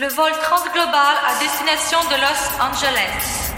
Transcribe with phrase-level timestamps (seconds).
[0.00, 3.50] Le vol transglobal à destination de Los Angeles.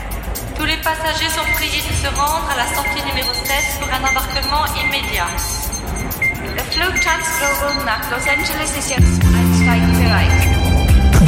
[0.57, 3.45] Tous les passagers sont priés de se rendre à la sortie numéro 7
[3.79, 5.29] pour un embarquement immédiat.
[6.57, 10.60] Der Flug Transglobal nach Los Angeles ist jetzt einsteigbereit.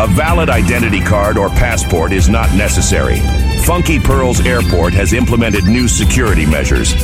[0.00, 3.18] A valid identity card or passport is not necessary.
[3.64, 6.94] Funky Pearls Airport has implemented new security measures.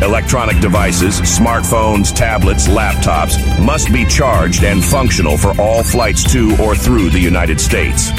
[0.00, 6.74] Electronic devices, smartphones, tablets, laptops must be charged and functional for all flights to or
[6.74, 8.10] through the United States.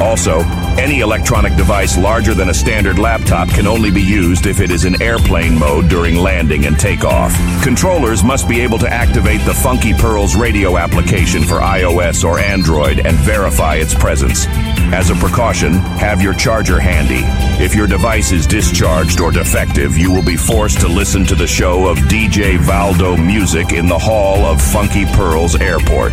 [0.00, 0.40] Also,
[0.78, 4.84] any electronic device larger than a standard laptop can only be used if it is
[4.84, 7.32] in airplane mode during landing and takeoff.
[7.62, 13.06] Controllers must be able to activate the Funky Pearls radio application for iOS or Android
[13.06, 14.46] and verify its presence.
[14.92, 17.22] As a precaution, have your charger handy.
[17.62, 21.46] If your device is discharged or defective, you will be forced to listen to the
[21.46, 26.12] show of DJ Valdo MusiK in the hall of Funky Pearls Airport.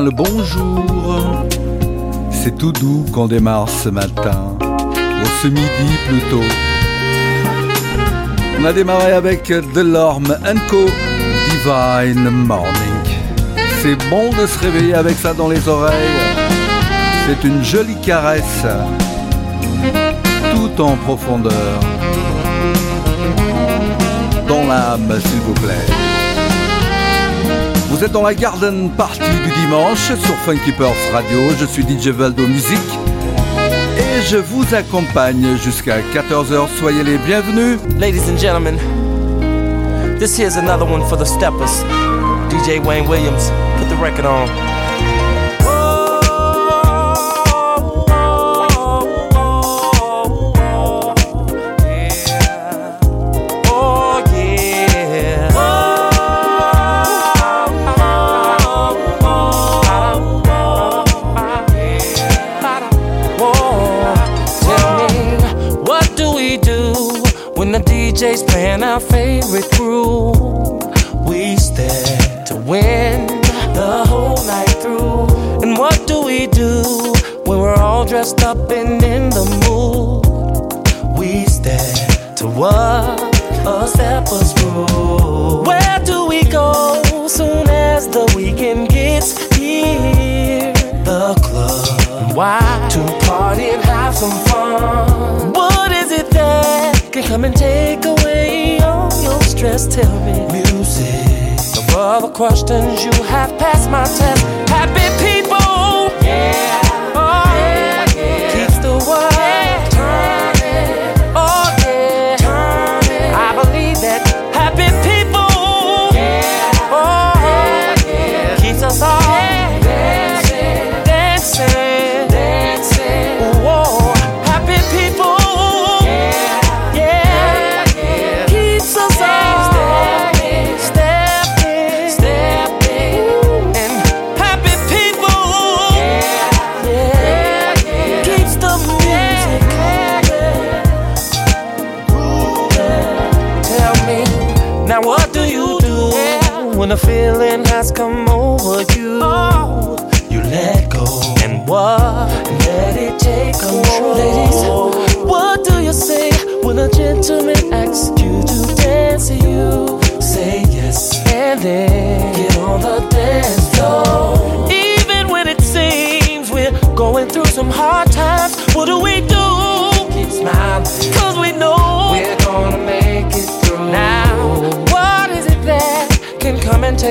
[0.00, 1.44] Le bonjour.
[2.30, 6.42] C'est tout doux qu'on démarre ce matin, au ce midi plutôt.
[8.58, 10.36] On a démarré avec Delorme
[10.68, 10.86] Co.
[11.50, 13.04] Divine Morning.
[13.82, 15.92] C'est bon de se réveiller avec ça dans les oreilles.
[17.26, 18.66] C'est une jolie caresse,
[20.52, 21.80] tout en profondeur.
[24.48, 26.03] Dans l'âme, s'il vous plaît.
[28.12, 30.72] Dans la Garden Party du dimanche sur Funky
[31.12, 31.38] Radio.
[31.58, 32.78] Je suis DJ Valdo Musique
[33.96, 36.68] et je vous accompagne jusqu'à 14h.
[36.78, 37.78] Soyez les bienvenus.
[37.98, 38.76] Ladies and gentlemen,
[40.18, 41.82] this here's another one for the steppers.
[42.50, 44.63] DJ Wayne Williams, put the record on.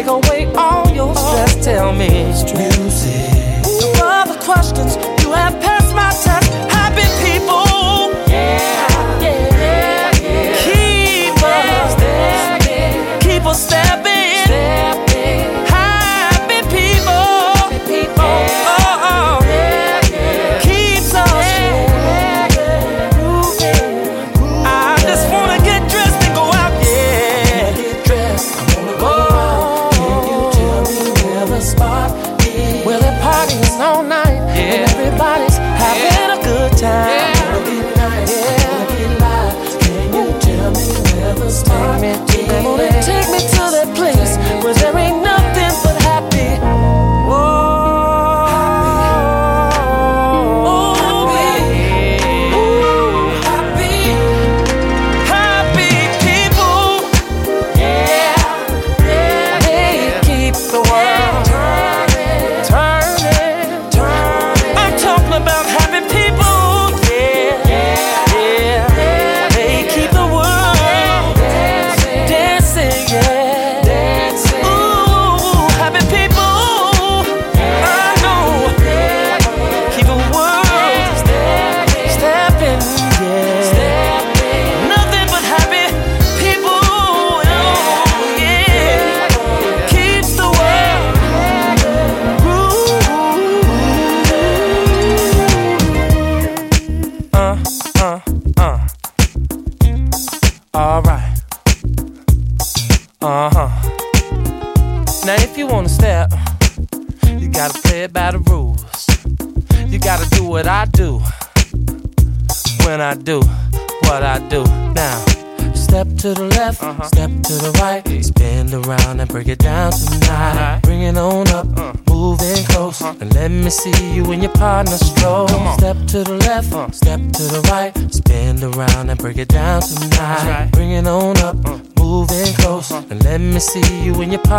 [0.03, 0.32] take away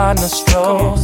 [0.05, 1.04] on the stroll.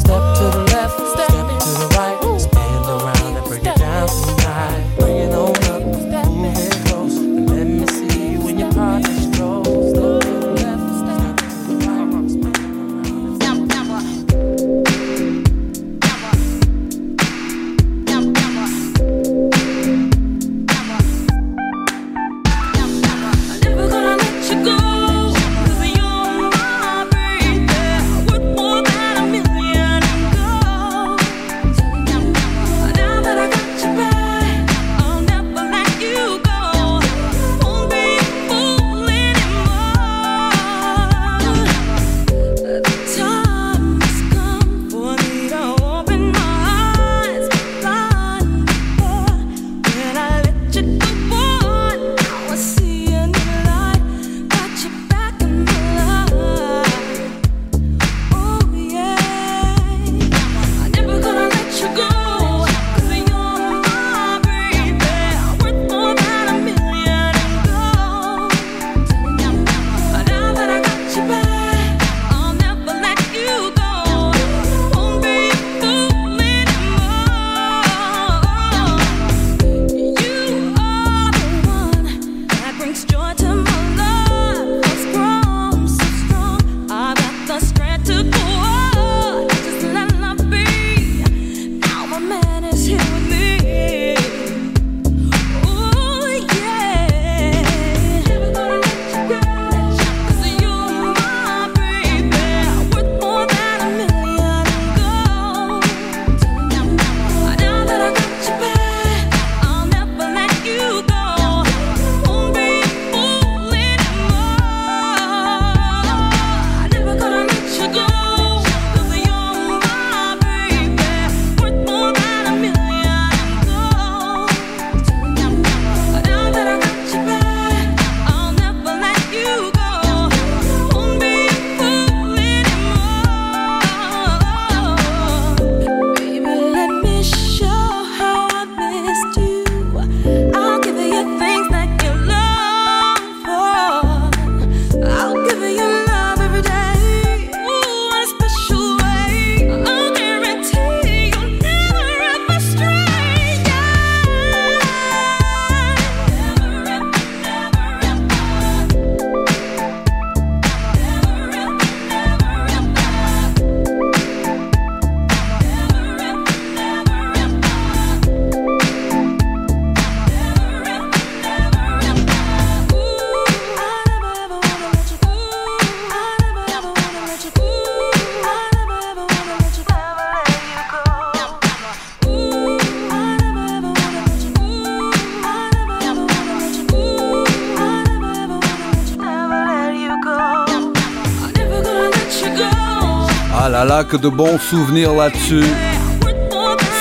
[194.16, 195.64] De bons souvenirs là-dessus.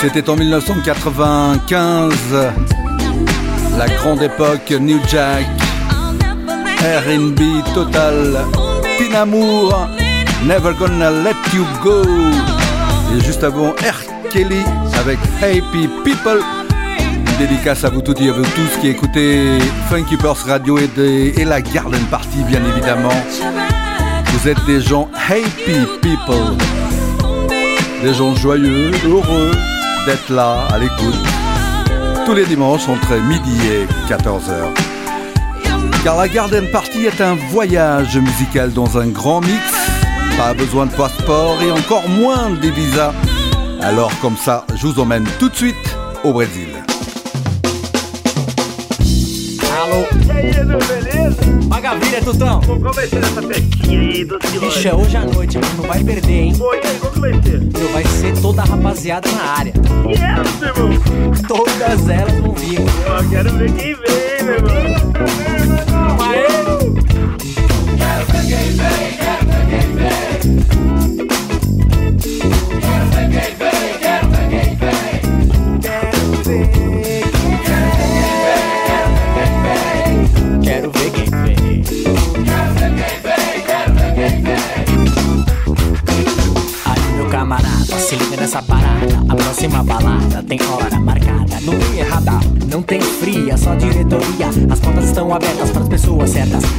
[0.01, 2.13] C'était en 1995,
[3.77, 5.45] la grande époque New Jack,
[6.79, 8.45] R&B total,
[8.97, 9.87] Tinamour,
[10.45, 12.03] Never Gonna Let You Go.
[13.15, 14.29] Et juste avant, R.
[14.29, 14.63] Kelly
[14.99, 16.41] avec Happy People.
[17.37, 21.45] Dédicace à vous toutes et à vous tous qui écoutez Funky Purse Radio et, et
[21.45, 23.13] la Garden Party, bien évidemment.
[24.25, 26.55] Vous êtes des gens happy people,
[28.01, 29.51] des gens joyeux, heureux
[30.05, 31.15] d'être là à l'écoute
[32.25, 34.73] tous les dimanches entre midi et 14h.
[36.03, 39.73] Car la Garden Party est un voyage musical dans un grand mix,
[40.37, 43.13] pas besoin de passeport et encore moins de visas.
[43.81, 45.75] Alors comme ça, je vous emmène tout de suite
[46.23, 46.67] au Brésil.
[51.67, 52.61] Maravilha, Tutão.
[52.61, 55.73] Qual vai ser essa pequinha aí, doce Ixi, é hoje à noite, mano.
[55.77, 56.55] Não vai perder, hein?
[56.59, 57.61] Oi, qual que vai ser?
[57.61, 59.73] Meu, vai ser toda a rapaziada na área.
[60.07, 60.89] E essa, irmão?
[61.47, 62.79] Todas elas vão vir.
[63.07, 65.48] Ó, quero ver quem vem, meu irmão.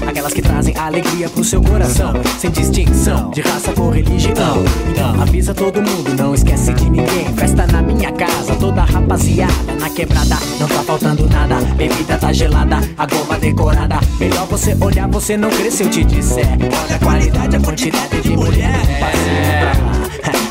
[0.06, 2.12] Aquelas que trazem alegria pro seu coração.
[2.38, 4.62] Sem distinção de raça ou religião.
[4.90, 7.32] Então, avisa todo mundo, não esquece de ninguém.
[7.36, 9.52] Festa na minha casa, toda rapaziada.
[9.80, 11.56] Na quebrada, não tá faltando nada.
[11.74, 13.98] Bebida tá gelada, a goma decorada.
[14.18, 16.46] Melhor você olhar, você não cresceu, te disser.
[16.46, 18.80] Olha a qualidade, a quantidade de mulher.
[19.00, 19.99] Passinho pra lá,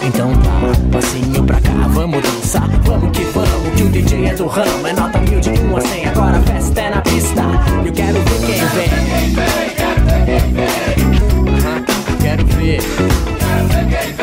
[0.01, 1.71] então tá, passinho pra cá.
[1.89, 3.75] Vamos dançar, vamos que vamos.
[3.75, 6.05] Que o DJ é do ramo, é nota mil de um a cem.
[6.05, 7.41] Agora a festa é na pista.
[7.85, 8.89] Eu quero ver quem vem.
[11.47, 11.85] Aham,
[12.21, 14.18] Quero ver.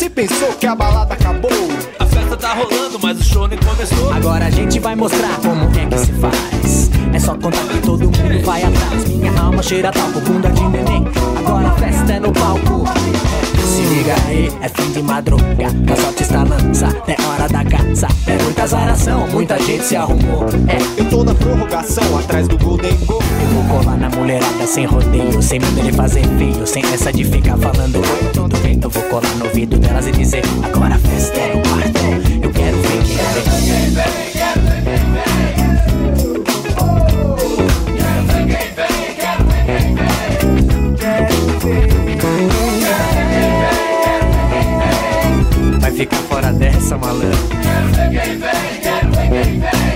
[0.00, 1.50] Se pensou que a balada acabou,
[1.98, 4.10] A festa tá rolando, mas o show nem começou.
[4.10, 6.90] Agora a gente vai mostrar como é que se faz.
[7.12, 9.04] É só contar que todo mundo vai atrás.
[9.06, 11.04] Minha alma cheira talco, bunda de neném.
[11.40, 12.84] Agora a festa é no palco.
[13.70, 15.44] Se liga aí, é fim de madruga.
[15.92, 18.08] A sorte está lança, é hora da caça.
[18.26, 20.44] É muita zaração, muita gente se arrumou.
[20.66, 23.22] É, eu tô na prorrogação atrás do Golden Goal.
[23.22, 27.22] eu vou colar na mulherada sem rodeio, sem medo de fazer feio, sem essa de
[27.22, 28.80] ficar falando oi, tudo bem.
[28.82, 32.00] Eu vou colar no ouvido delas e dizer: agora a festa é no quarto.
[32.42, 34.29] Eu quero ver quem vem.
[46.00, 47.28] ficar fora dessa, malandro.
[47.62, 49.89] Quero ver quem vem, quero ver quem vem.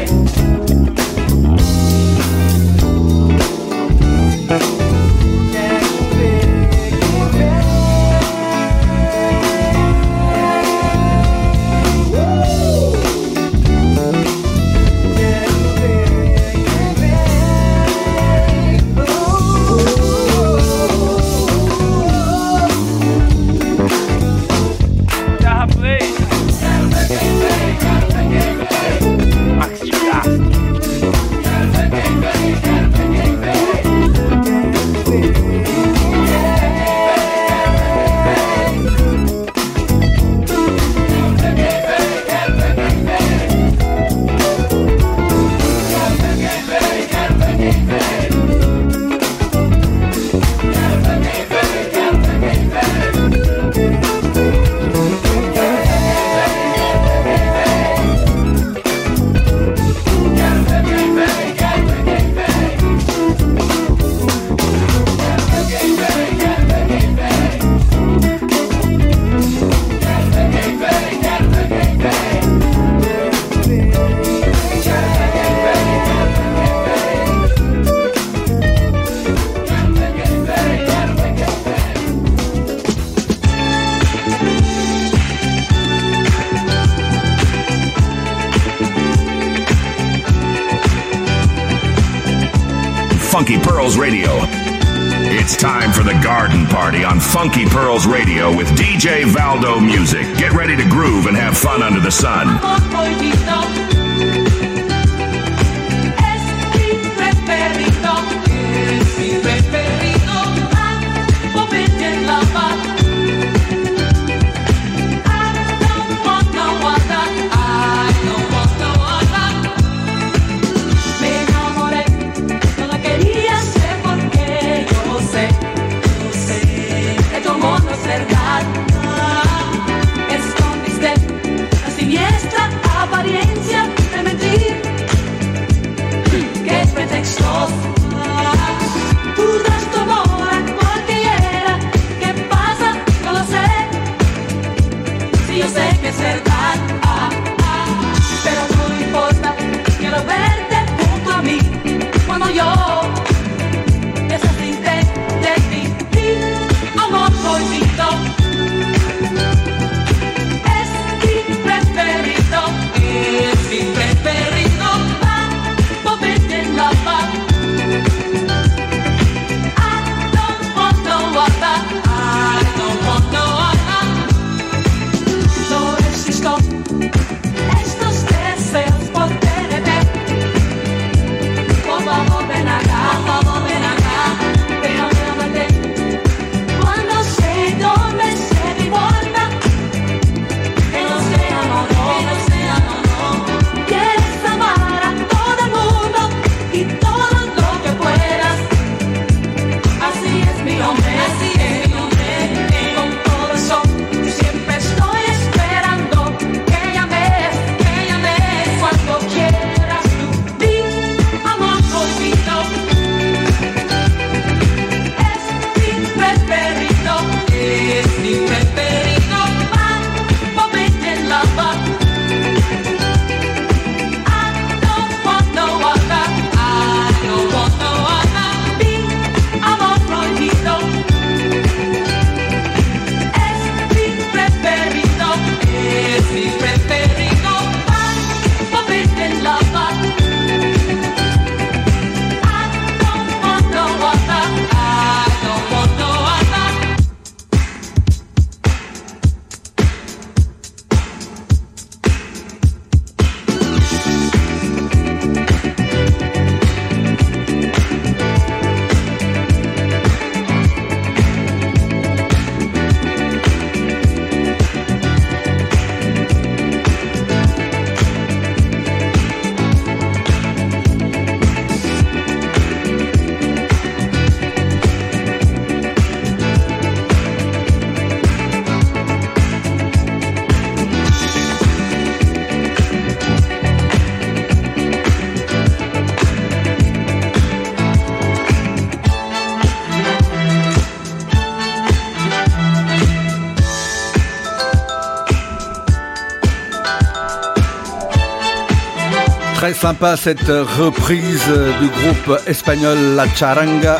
[299.84, 301.44] Sympa cette reprise
[301.78, 303.98] du groupe espagnol La Charanga,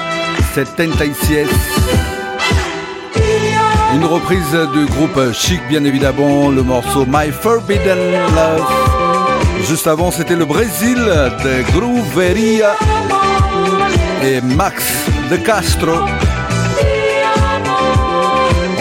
[0.54, 1.50] c'est Tentaisies.
[3.94, 7.98] Une reprise du groupe Chic bien évidemment, le morceau My Forbidden
[8.34, 8.66] Love.
[9.68, 12.76] Juste avant c'était le Brésil de Grooveria
[14.22, 14.86] et Max
[15.30, 15.98] de Castro.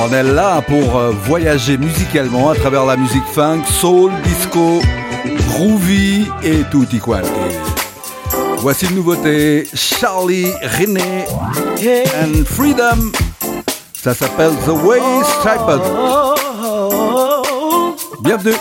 [0.02, 4.80] On est là pour voyager musicalement à travers la musique funk, soul, disco,
[5.54, 7.30] groovy et tutti quanti.
[8.58, 11.26] Voici une nouveauté, Charlie René
[12.22, 13.12] and Freedom.
[13.94, 15.02] Ça s'appelle The Way
[15.40, 15.82] Striped.
[18.22, 18.56] Bienvenue.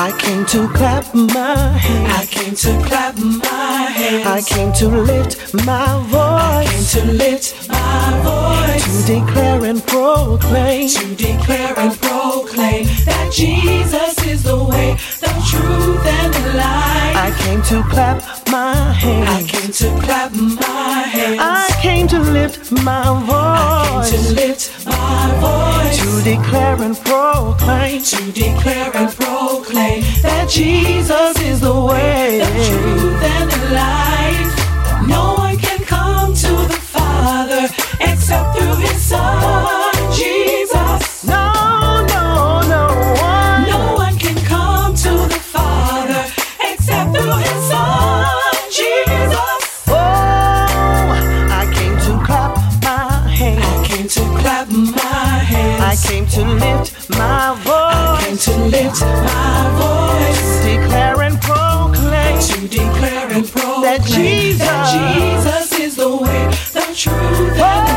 [0.00, 2.22] I came to clap my hands.
[2.22, 4.26] I came to clap my hands.
[4.26, 6.40] I came to lift my voice.
[6.40, 7.67] I came to lift my voice.
[8.88, 10.88] To declare and proclaim.
[10.88, 17.16] To declare and proclaim that Jesus is the way, the truth, and the life.
[17.16, 19.28] I came to clap my hands.
[19.28, 21.40] I came to clap my hands.
[21.40, 23.32] I came to lift my voice.
[23.34, 25.98] I came to lift my voice.
[25.98, 28.02] To declare and proclaim.
[28.02, 35.08] To declare and proclaim that Jesus is the way, the truth, and the life.
[35.08, 35.37] No
[56.38, 57.74] to lift my voice.
[57.74, 60.64] I came to lift my voice.
[60.64, 62.40] Declare and proclaim.
[62.40, 67.87] To declare and proclaim that Jesus, that Jesus is the way, the truth, and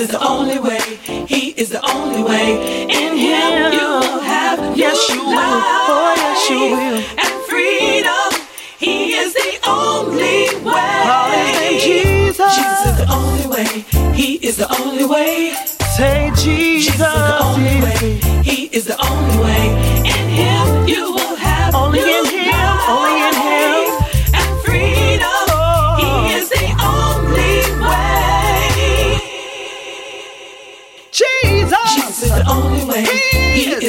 [0.00, 0.80] is the only way.
[1.28, 2.84] He is the only way.
[2.84, 5.36] In Him you will have yes, you will.
[5.36, 7.19] Oh, yes, you will.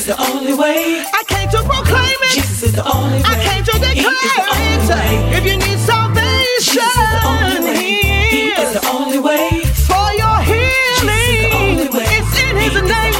[0.01, 1.05] is the only way.
[1.13, 2.33] I came to proclaim it.
[2.33, 3.23] Jesus is the only way.
[3.25, 5.37] I came to declare it.
[5.37, 7.77] If you need salvation, Jesus is the only way.
[8.33, 9.61] He is the only way.
[9.85, 12.05] For your healing, Jesus is the only way.
[12.17, 13.13] it's in His name.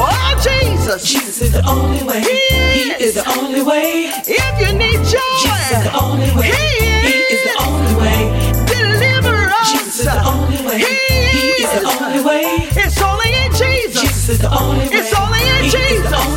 [0.00, 1.04] Oh, Jesus.
[1.04, 2.20] Jesus is the only way.
[2.24, 4.08] He is the only way.
[4.24, 6.48] If you need joy, Jesus is the only way.
[6.56, 8.20] He is the only way.
[8.64, 9.72] Deliverance.
[9.72, 10.78] Jesus is the only way.
[10.80, 12.44] He is the only way.
[12.80, 14.00] It's only in Jesus.
[14.00, 15.21] Jesus is the only way.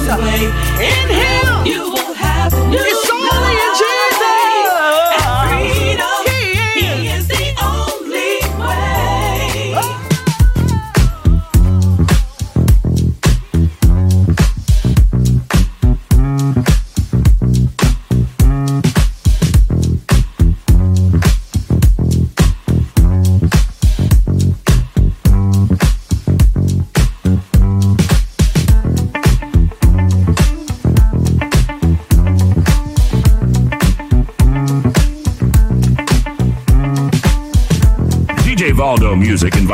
[0.07, 1.35] In his.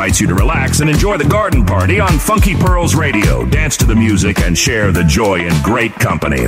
[0.02, 3.46] invites you to relax and enjoy the garden party on Funky Pearls Radio.
[3.46, 6.46] Dance to the music and share the joy in great company.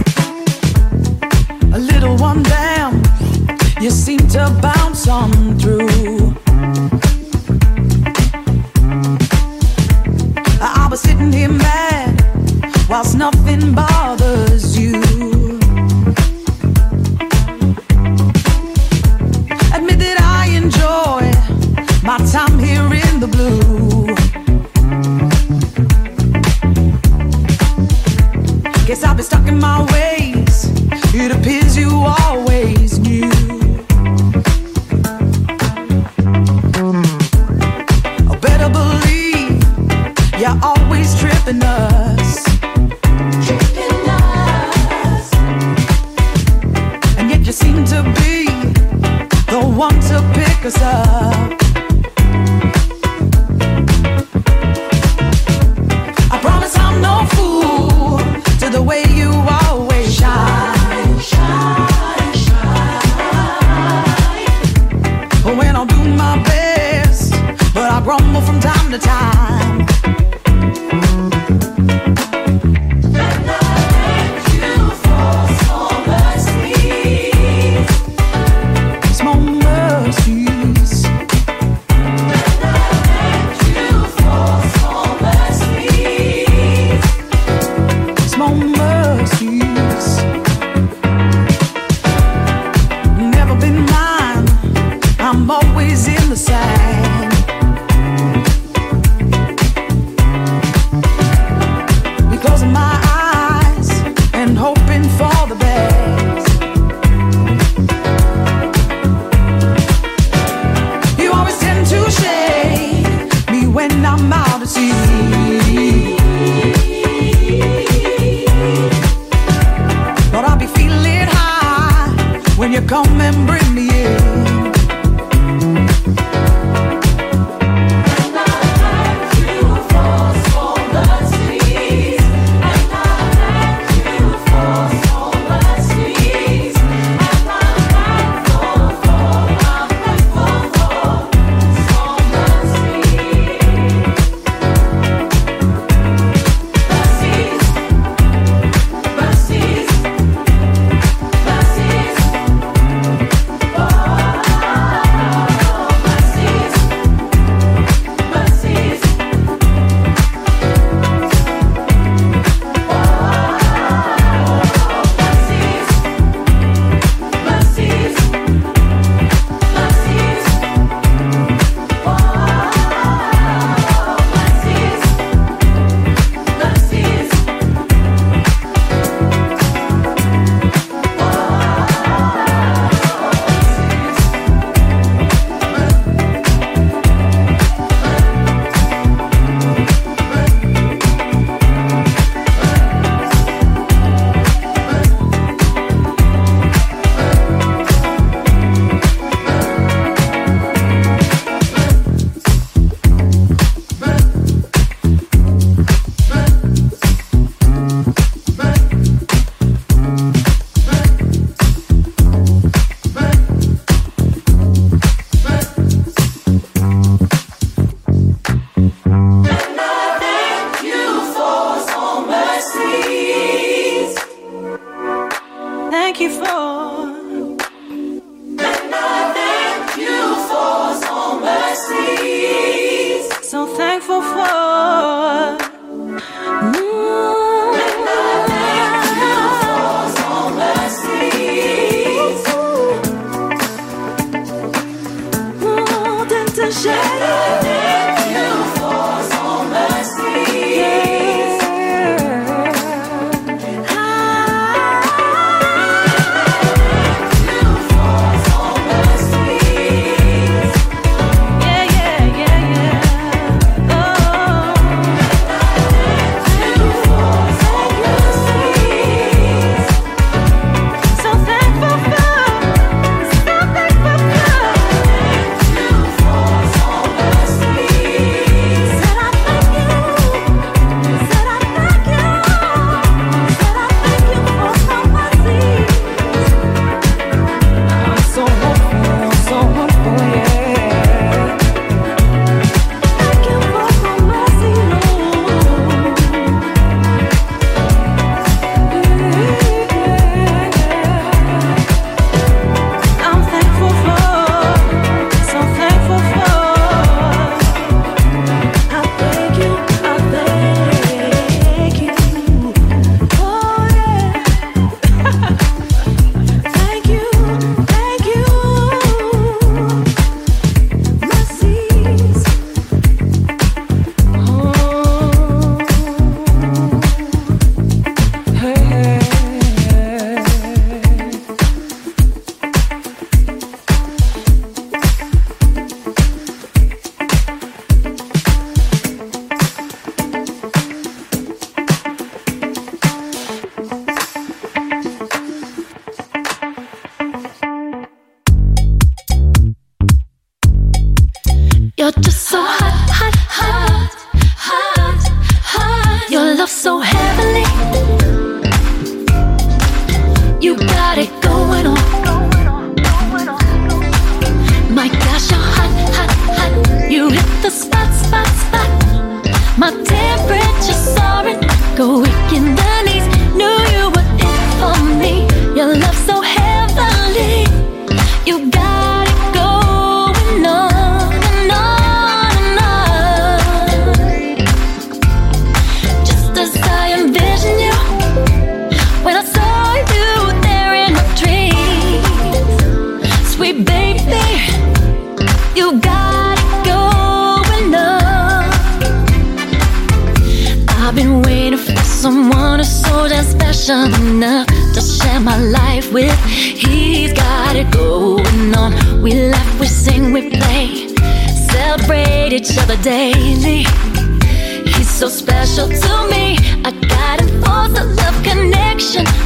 [1.72, 3.00] A little one down,
[3.80, 5.83] you seem to bounce on through.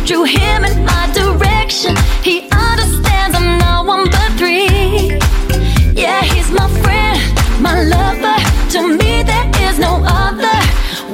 [0.04, 1.94] drew him in my direction.
[2.22, 5.18] He understands I'm not one but three.
[5.94, 7.18] Yeah, he's my friend,
[7.60, 8.38] my lover.
[8.72, 10.58] To me, there is no other.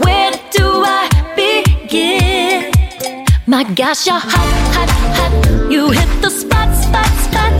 [0.04, 2.72] Where do I begin?
[3.46, 5.70] My gosh, you're hot, hot, hot.
[5.70, 7.52] You hit the spot, spot, spot.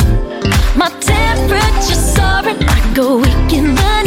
[0.77, 2.63] My temperature's soaring.
[2.69, 4.04] I go weak in the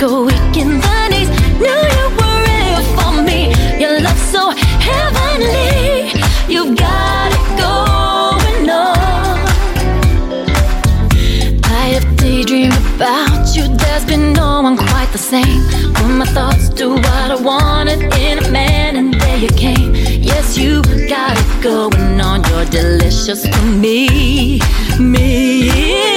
[0.00, 1.28] go weak in the knees.
[1.60, 3.52] Knew you were for me.
[3.78, 4.50] Your love so
[4.88, 6.08] heavenly.
[6.48, 9.36] You got it going on.
[11.64, 13.68] I have daydreamed about you.
[13.76, 15.60] There's been no one quite the same.
[15.92, 19.94] Put my thoughts to what I wanted in a man, and there you came.
[19.94, 20.80] Yes, you
[21.10, 22.42] got it going on.
[22.48, 24.60] You're delicious to me,
[24.98, 26.10] me.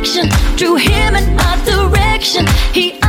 [0.00, 0.28] Connection.
[0.56, 2.46] Drew him in my direction.
[2.72, 2.99] He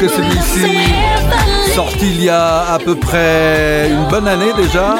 [0.00, 0.78] que celui-ci
[1.74, 4.94] Sorti il y a à peu près une bonne année déjà.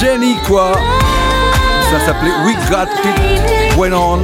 [0.00, 0.72] Jenny quoi
[1.90, 4.22] Ça s'appelait We Got It Went On.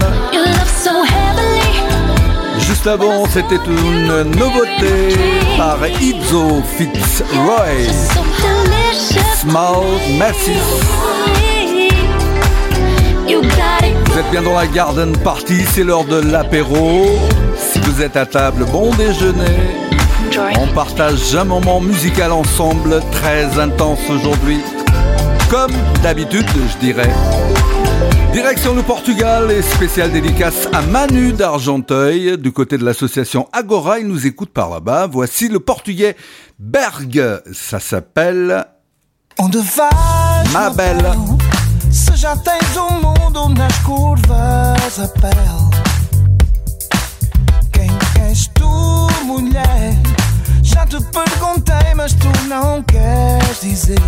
[2.61, 5.16] Juste avant, c'était une nouveauté
[5.59, 7.90] par Izzo Fitzroy.
[9.40, 11.03] Small it.
[14.07, 17.18] Vous êtes bien dans la garden party, c'est l'heure de l'apéro.
[17.83, 19.76] Vous êtes à table, bon déjeuner.
[20.59, 24.61] On partage un moment musical ensemble très intense aujourd'hui.
[25.51, 25.72] Comme
[26.03, 27.11] d'habitude, je dirais.
[28.33, 33.99] Direction le Portugal et spéciale dédicace à Manu d'Argenteuil du côté de l'association Agora.
[33.99, 35.07] Il nous écoute par là-bas.
[35.07, 36.16] Voici le portugais
[36.59, 37.43] Berg.
[37.53, 38.64] Ça s'appelle
[39.39, 41.12] Onde vais, Ma Belle.
[41.91, 45.82] Se já tens o mundo nas curvas a pele
[49.25, 49.95] mulher?
[50.62, 53.99] Já te perguntei, mas tu não queres dizer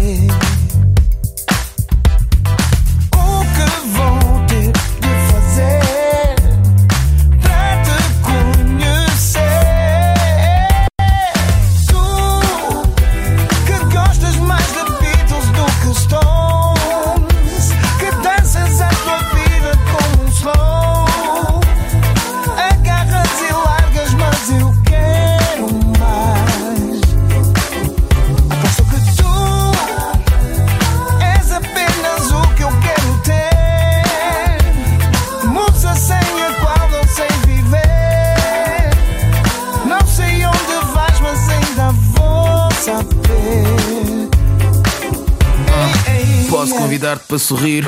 [47.45, 47.84] sorrir.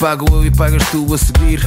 [0.00, 1.60] Pago eu e pagas tu a seguir.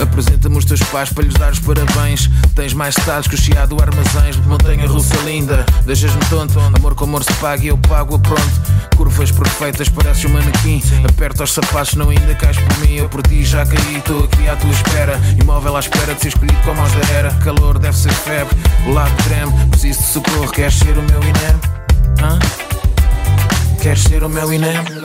[0.00, 2.28] Apresenta-me os teus pais para lhes dar os parabéns.
[2.54, 4.36] Tens mais estados que o chiado armazéns.
[4.46, 6.58] Montanha russa linda, deixas-me tonto.
[6.58, 8.60] Amor com amor se paga e eu pago a pronto.
[8.96, 10.82] Curvas perfeitas, pareces um manequim.
[11.08, 12.96] Aperta os sapatos, não ainda cais por mim.
[12.96, 15.20] Eu por ti já caí, estou aqui à tua espera.
[15.40, 17.30] Imóvel à espera de ser escolhido como aos da era.
[17.34, 19.52] Calor deve ser febre, o lado treme.
[19.70, 21.60] Preciso de socorro, queres ser o meu INEM?
[22.22, 22.38] Hã?
[23.80, 24.99] Queres ser o meu INEM?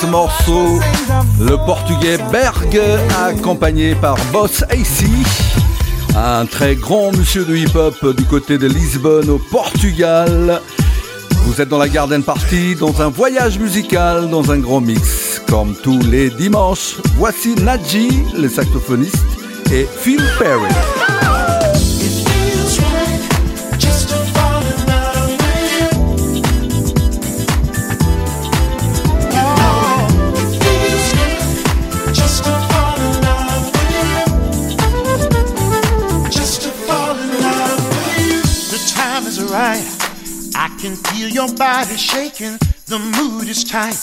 [0.00, 0.80] Ce morceau.
[1.40, 2.80] Le portugais Berg,
[3.24, 5.04] accompagné par Boss AC,
[6.16, 10.60] un très grand monsieur de hip-hop du côté de Lisbonne au Portugal.
[11.44, 15.40] Vous êtes dans la Garden Party, dans un voyage musical, dans un grand mix.
[15.48, 19.24] Comme tous les dimanches, voici Nadji, le saxophoniste,
[19.72, 20.89] et Phil Perry.
[41.80, 42.58] Body shaking.
[42.92, 43.96] The mood is tight.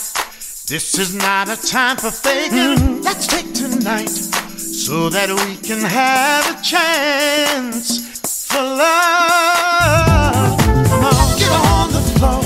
[0.66, 2.74] This is not a time for faking.
[2.74, 3.02] Mm-hmm.
[3.02, 8.18] Let's take tonight so that we can have a chance
[8.48, 10.58] for love.
[10.90, 12.42] Come on, get on the floor.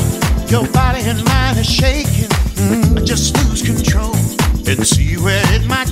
[0.52, 2.32] Your body and mind are shaking.
[2.60, 3.04] Mm-hmm.
[3.04, 4.14] Just lose control
[4.68, 5.91] and see where it might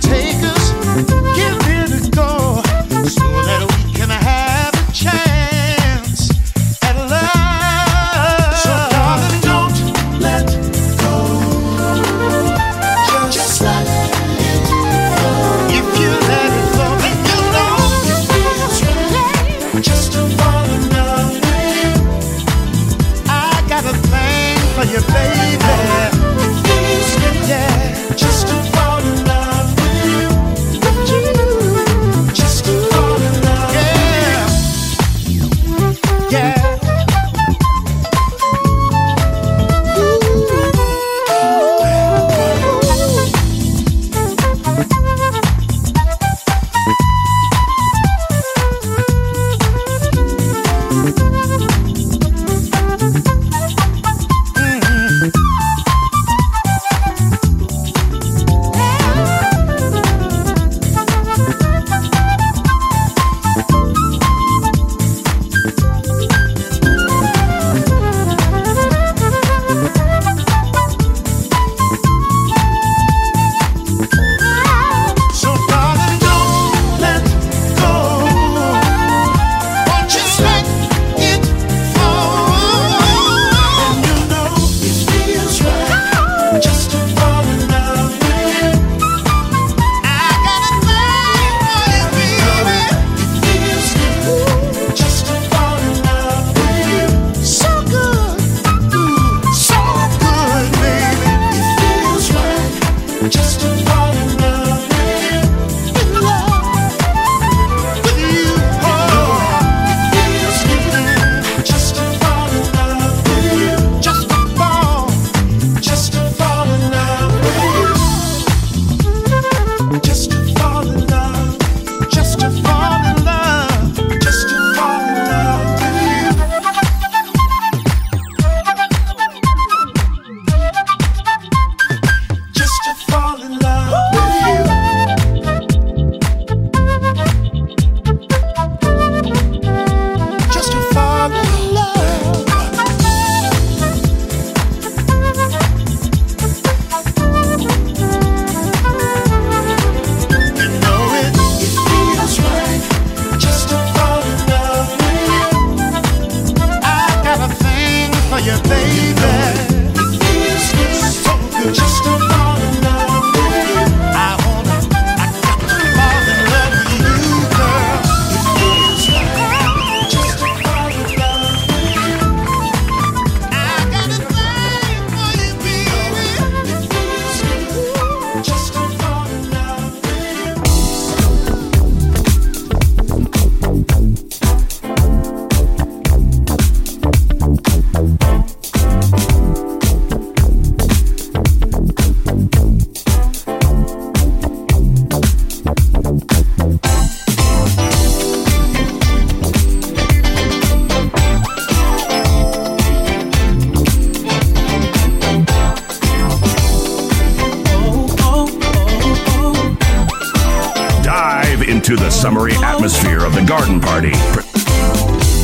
[211.91, 214.12] To the summery atmosphere of the garden party.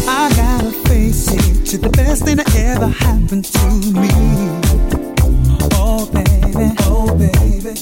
[0.09, 4.09] I gotta face it to the best thing that ever happened to me.
[5.75, 7.75] Oh baby, oh baby,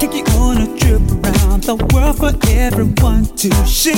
[0.00, 3.94] take you on a trip around the world for everyone to see.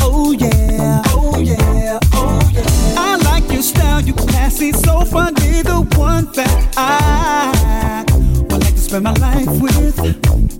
[0.00, 2.94] Oh yeah, oh yeah, oh yeah.
[2.96, 8.02] I like your style, you classy, so funny, the one that I
[8.48, 10.57] would like to spend my life with.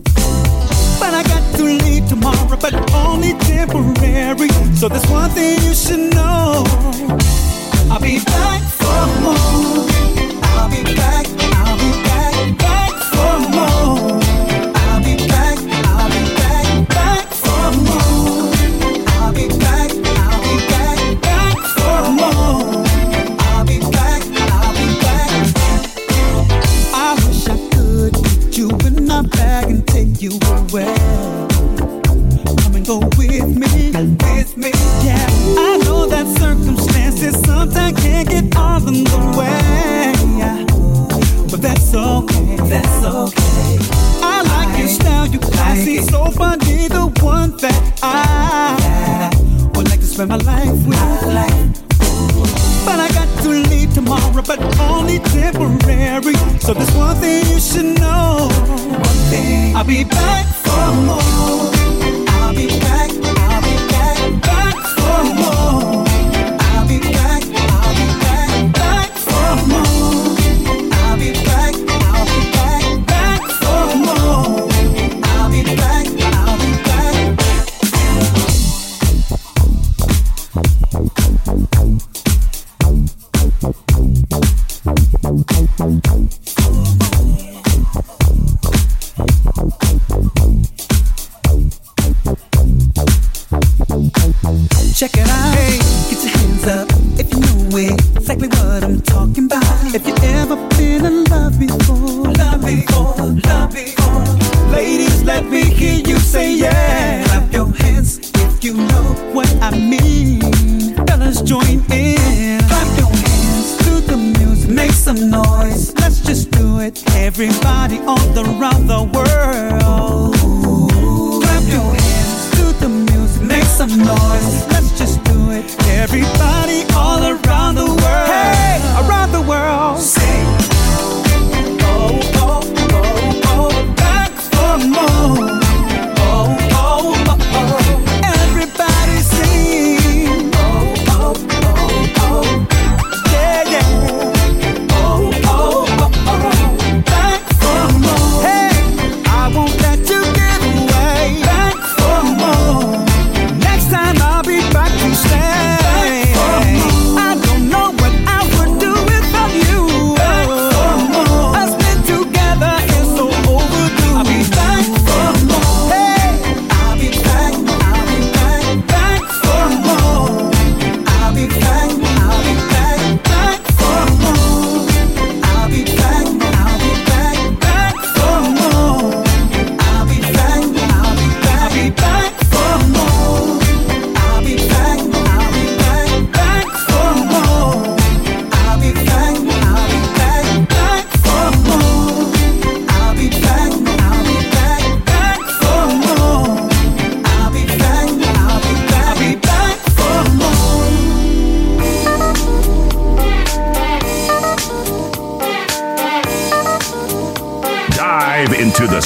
[1.01, 4.49] But I got to leave tomorrow, but only temporary.
[4.74, 6.64] So there's one thing you should know.
[7.90, 9.86] I'll be back for more.
[10.59, 11.26] I'll be back.
[11.55, 12.08] I'll be back.
[38.91, 40.12] moving the way,
[41.51, 42.57] but that's okay.
[42.68, 43.78] That's okay.
[44.22, 49.30] I like I your style, you classy, like so funny, the one that I
[49.74, 50.89] would like to spend my life with.
[50.89, 51.84] My life.
[52.84, 56.34] But I got to leave tomorrow, but only temporary.
[56.61, 58.49] So there's one thing you should know.
[58.51, 59.76] One thing.
[59.76, 61.72] I'll be back for more.
[62.41, 63.11] I'll be back.
[63.53, 63.58] I'll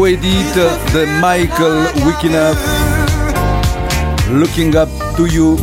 [0.00, 1.88] De Michael.
[4.30, 5.56] Looking up to you.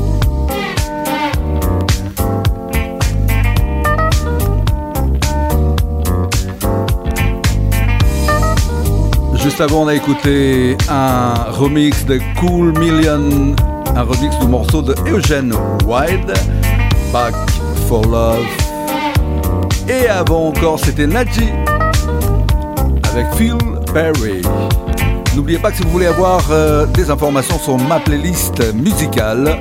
[9.42, 13.56] Juste avant, on a écouté un remix de Cool Million,
[13.96, 15.54] un remix du morceau de Eugene
[15.88, 16.34] Wilde,
[17.14, 17.34] Back
[17.88, 18.46] for Love.
[19.88, 21.50] Et avant encore, c'était Nadji
[23.14, 23.75] avec Phil
[25.36, 29.58] N'oubliez pas que si vous voulez avoir euh, des informations sur ma playlist musicale,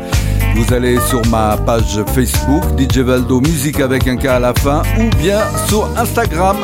[0.57, 4.83] vous allez sur ma page Facebook, DJ Valdo Musique avec un K à la fin,
[4.99, 6.57] ou bien sur Instagram,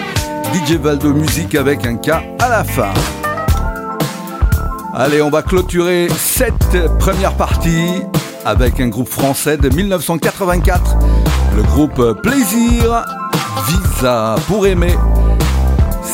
[0.53, 2.11] DJ Valdo Musique avec un K
[2.41, 2.93] à la fin.
[4.93, 8.03] Allez, on va clôturer cette première partie
[8.45, 10.97] avec un groupe français de 1984,
[11.57, 13.05] le groupe Plaisir,
[13.69, 14.97] Visa pour aimer.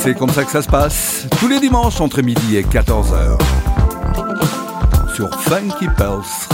[0.06, 3.36] C'est comme ça que ça se passe tous les dimanches entre midi et 14h
[5.16, 6.45] sur Funky Pulse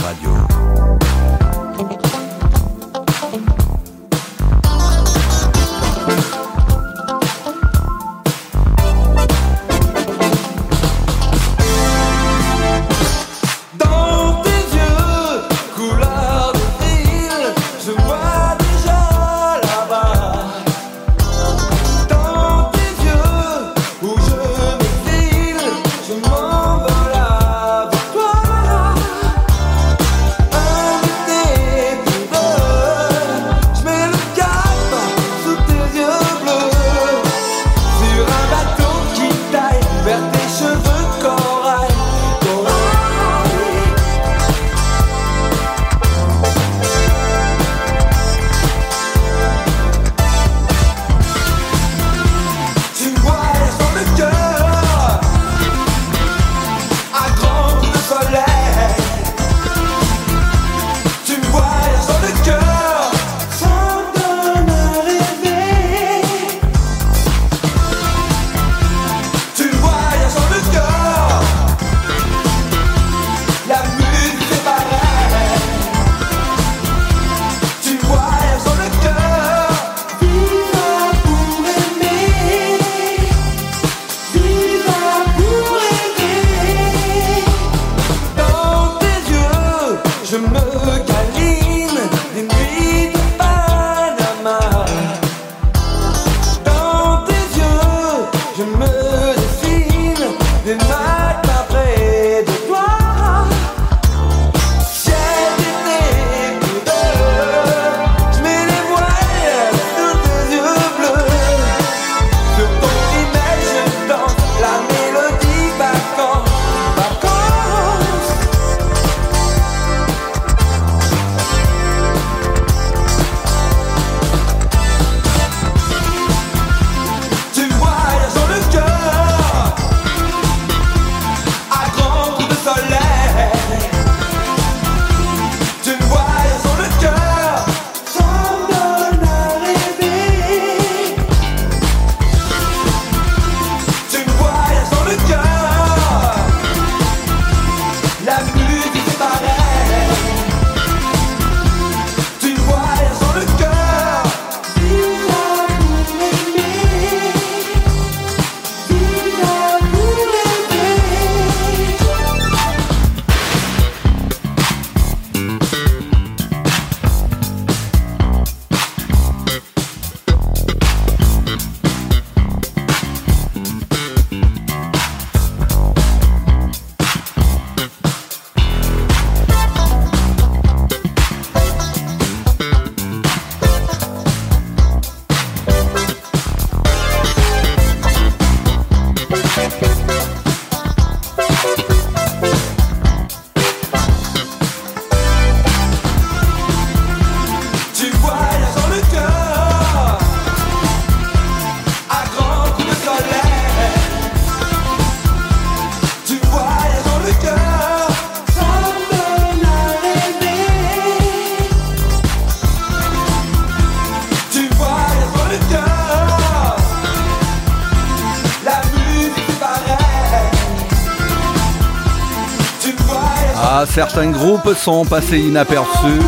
[223.93, 226.21] certains groupes sont passés inaperçus.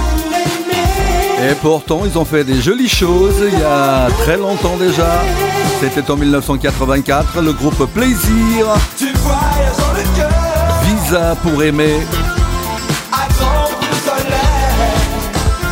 [1.50, 5.24] Et pourtant, ils ont fait des jolies choses il y a très longtemps déjà.
[5.82, 8.68] C'était en 1984, le groupe Plaisir.
[10.84, 12.00] Visa pour aimer.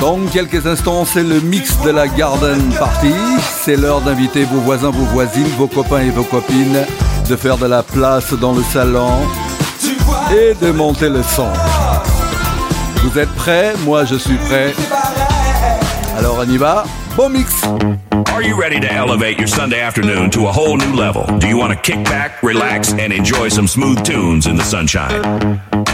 [0.01, 3.13] Dans quelques instants, c'est le mix de la Garden Party.
[3.63, 6.85] C'est l'heure d'inviter vos voisins, vos voisines, vos copains et vos copines,
[7.29, 9.11] de faire de la place dans le salon
[10.31, 11.47] et de monter le son.
[13.03, 14.73] Vous êtes prêts Moi, je suis prêt.
[16.17, 16.85] Alors, on y va.
[17.17, 17.63] Bon mix.
[18.31, 21.25] Are you ready to elevate your Sunday afternoon to a whole new level?
[21.37, 25.21] Do you want to kick back, relax, and enjoy some smooth tunes in the sunshine?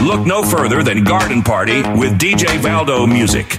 [0.00, 3.58] Look no further than Garden Party with DJ Valdo MusiK.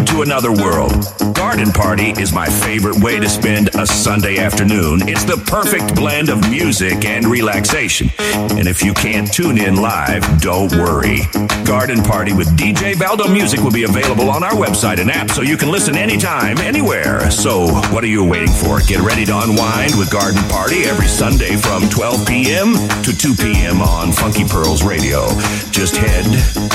[0.00, 0.94] to another world.
[1.34, 5.00] Garden Party is my favorite way to spend a Sunday afternoon.
[5.08, 8.08] It's the perfect blend of music and relaxation.
[8.56, 11.20] And if you can't tune in live, don't worry.
[11.64, 15.42] Garden Party with DJ Valdo MusiK will be available on our website and app so
[15.42, 17.30] you can listen anytime, anywhere.
[17.30, 18.80] So, what are you waiting for?
[18.80, 22.74] Get ready to unwind with Garden Party every Sunday from 12 p.m.
[23.02, 23.82] to 2 p.m.
[23.82, 25.26] on Funky Pearls Radio.
[25.70, 26.24] Just head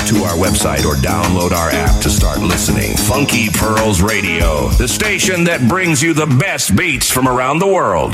[0.06, 2.96] to our website or download our app to start listening.
[3.08, 8.12] Funky Pearls Radio, the station that brings you the best beats from around the world.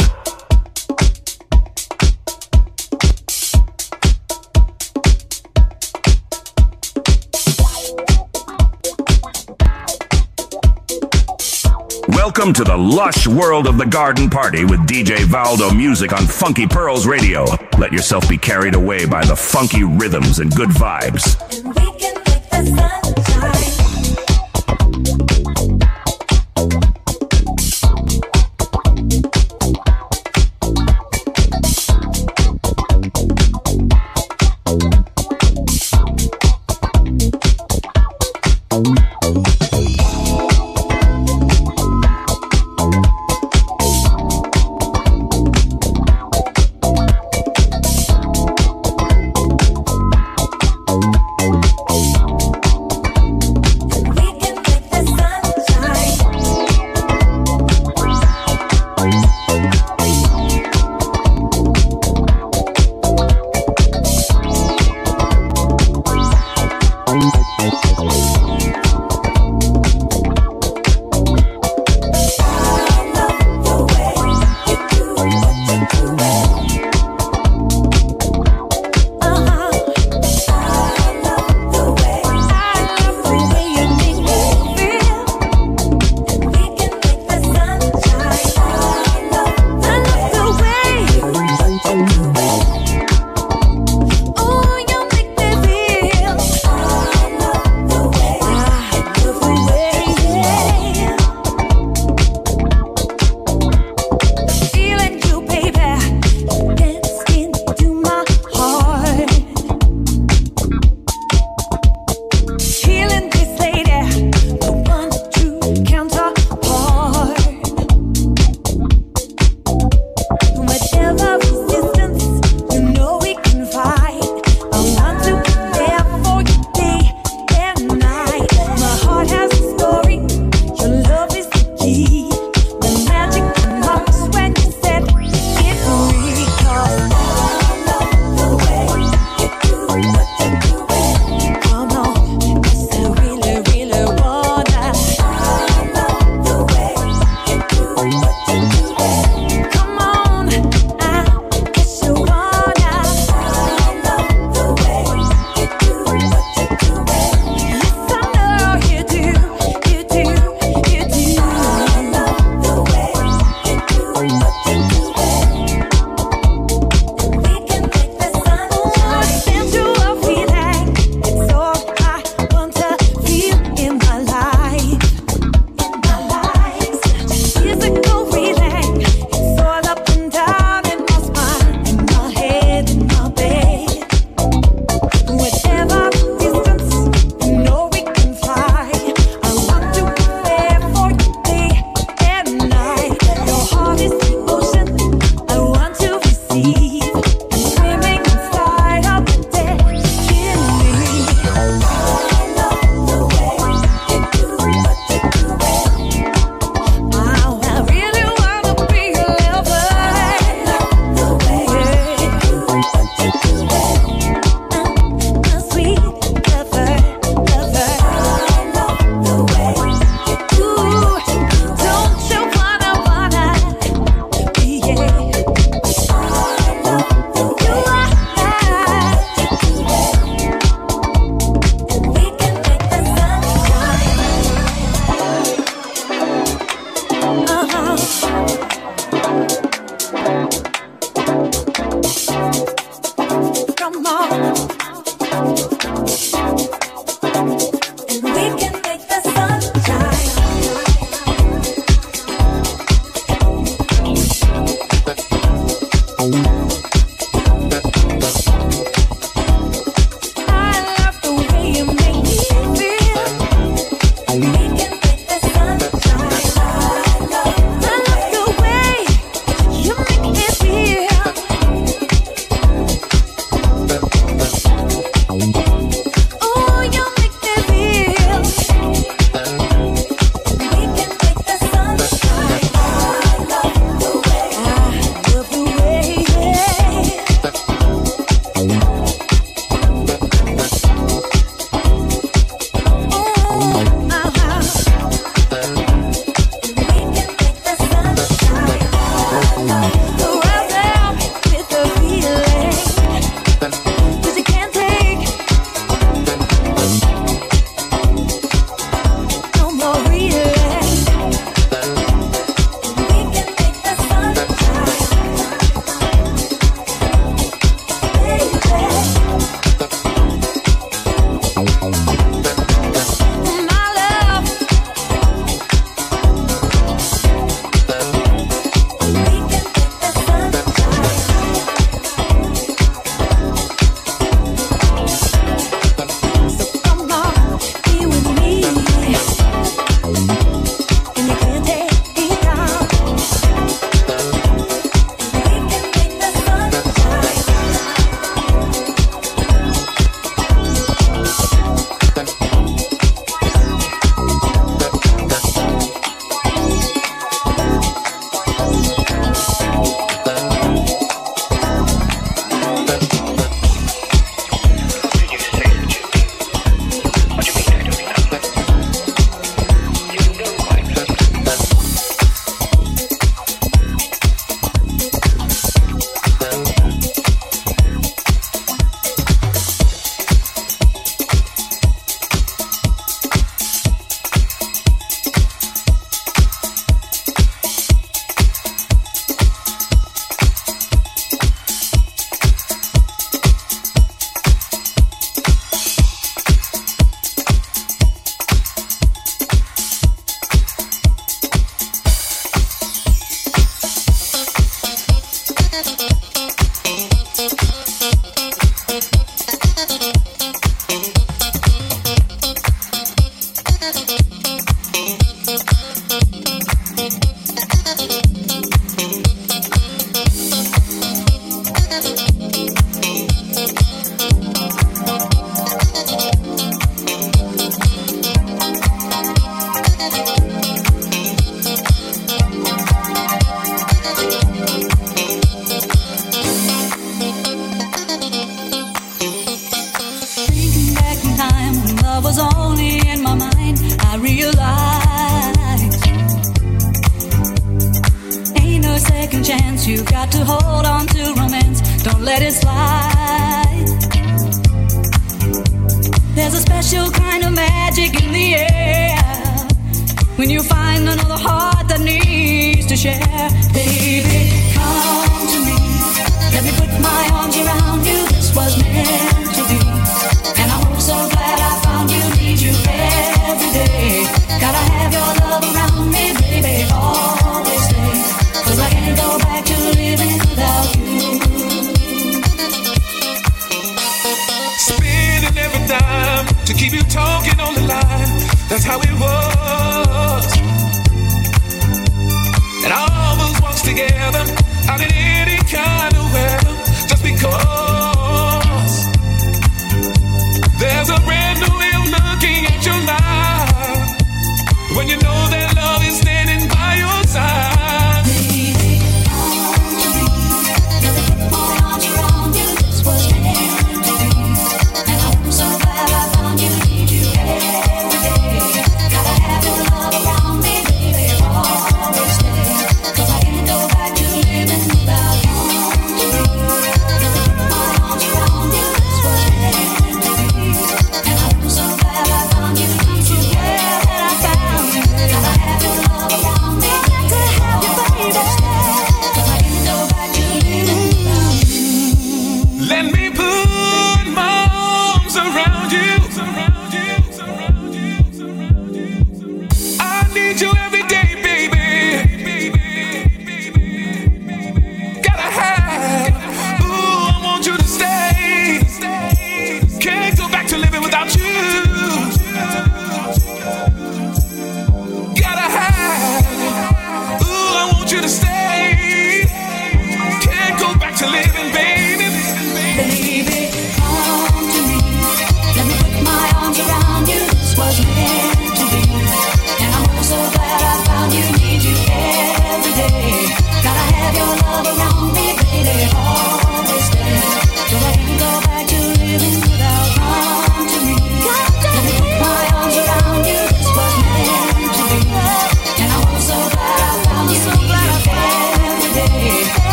[12.08, 16.68] Welcome to the lush world of the garden party with DJ Valdo MusiK on Funky
[16.68, 17.44] Pearls Radio.
[17.80, 21.34] Let yourself be carried away by the funky rhythms and good vibes.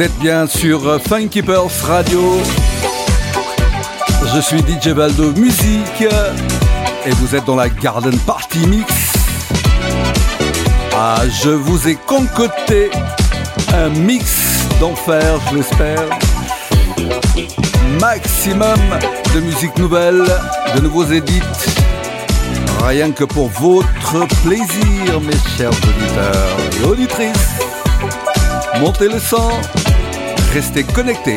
[0.00, 2.40] Vous êtes bien sur Funky Pulse Radio.
[4.34, 8.94] Je suis DJ Valdo Musique et vous êtes dans la Garden Party Mix.
[10.96, 12.90] Ah, je vous ai concocté
[13.74, 16.08] un mix d'enfer, je l'espère.
[18.00, 18.80] Maximum
[19.34, 20.24] de musique nouvelle,
[20.76, 21.42] de nouveaux édits.
[22.86, 27.50] Rien que pour votre plaisir, mes chers auditeurs et auditrices.
[28.78, 29.50] Montez le son,
[30.52, 31.36] restez connectés.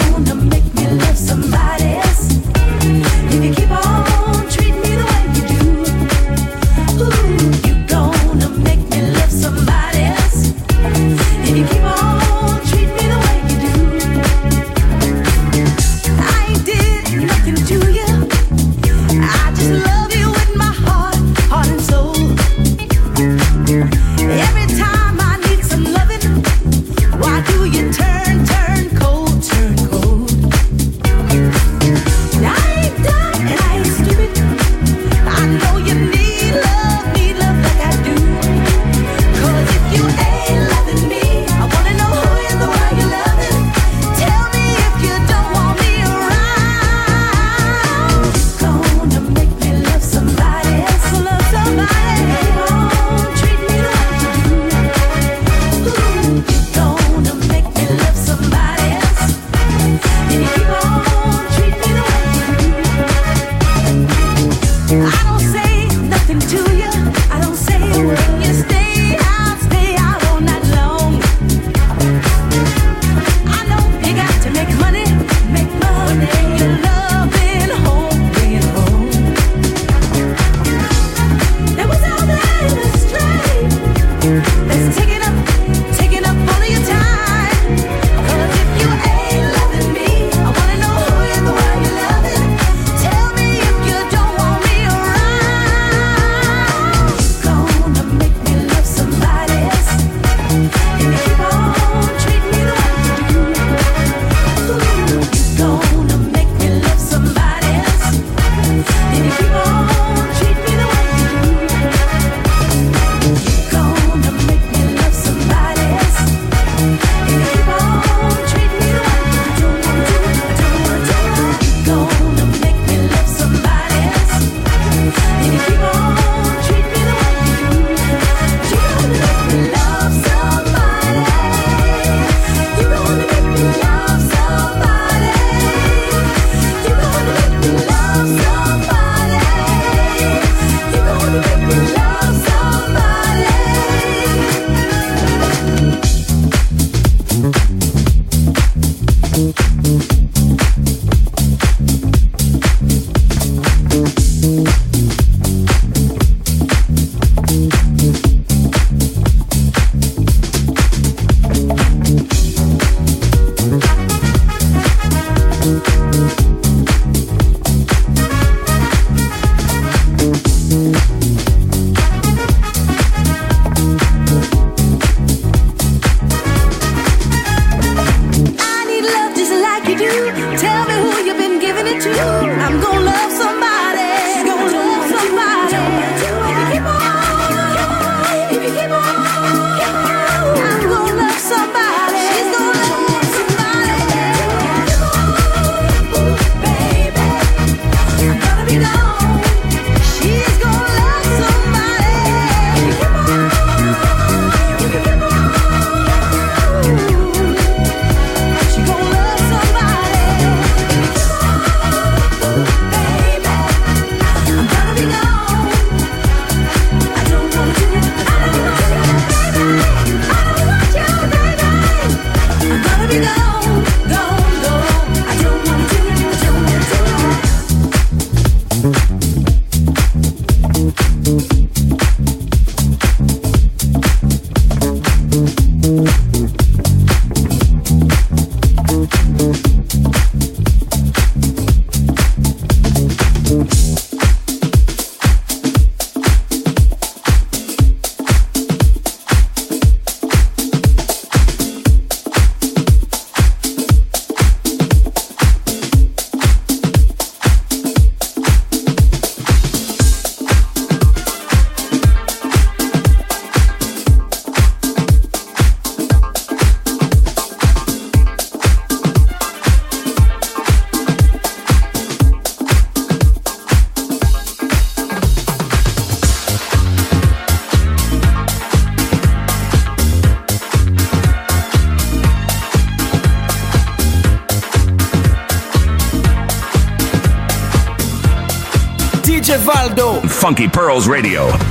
[290.51, 291.70] Funky Pearls Radio.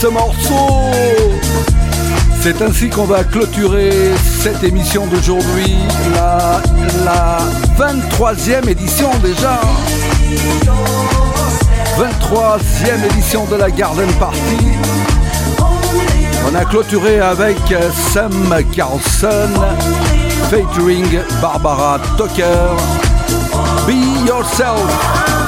[0.00, 0.90] Ce morceau.
[2.40, 3.90] C'est ainsi qu'on va clôturer
[4.42, 5.76] cette émission d'aujourd'hui,
[6.14, 6.62] la,
[7.04, 7.38] la
[7.78, 9.60] 23e édition déjà.
[11.98, 14.68] 23e édition de la Garden Party.
[16.50, 17.58] On a clôturé avec
[17.92, 18.32] Sam
[18.72, 19.50] Carlson
[20.48, 22.74] featuring Barbara Tucker.
[23.86, 25.39] Be yourself.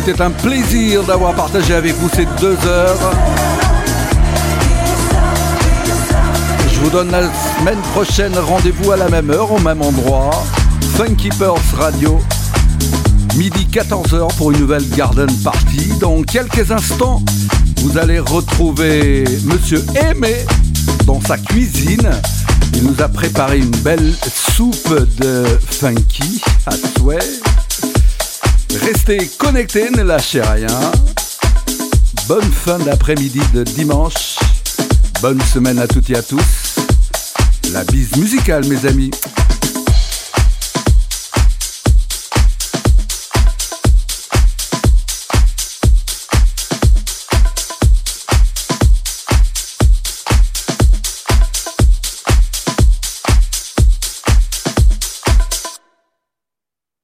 [0.00, 3.12] C'était un plaisir d'avoir partagé avec vous ces deux heures.
[6.72, 7.22] Je vous donne la
[7.58, 10.30] semaine prochaine rendez-vous à la même heure, au même endroit.
[10.94, 11.30] Funky
[11.76, 12.20] Radio,
[13.36, 15.88] midi 14h pour une nouvelle Garden Party.
[15.98, 17.20] Dans quelques instants,
[17.78, 20.46] vous allez retrouver Monsieur Aimé
[21.06, 22.08] dans sa cuisine.
[22.74, 24.14] Il nous a préparé une belle
[24.54, 27.18] soupe de funky à souhait.
[28.82, 30.66] Restez connectés, ne lâchez rien.
[32.26, 34.38] Bonne fin d'après-midi de dimanche.
[35.20, 36.76] Bonne semaine à toutes et à tous.
[37.72, 39.10] La bise musicale, mes amis.